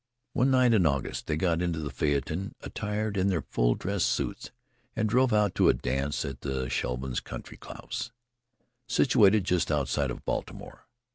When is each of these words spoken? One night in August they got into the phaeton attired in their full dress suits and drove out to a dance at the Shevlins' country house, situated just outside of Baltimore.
One 0.33 0.49
night 0.49 0.73
in 0.73 0.87
August 0.87 1.27
they 1.27 1.37
got 1.37 1.61
into 1.61 1.77
the 1.77 1.91
phaeton 1.91 2.53
attired 2.61 3.17
in 3.17 3.27
their 3.27 3.43
full 3.43 3.75
dress 3.75 4.03
suits 4.03 4.49
and 4.95 5.07
drove 5.07 5.31
out 5.31 5.53
to 5.53 5.69
a 5.69 5.75
dance 5.75 6.25
at 6.25 6.41
the 6.41 6.67
Shevlins' 6.71 7.23
country 7.23 7.59
house, 7.61 8.09
situated 8.87 9.43
just 9.43 9.71
outside 9.71 10.09
of 10.09 10.25
Baltimore. 10.25 10.87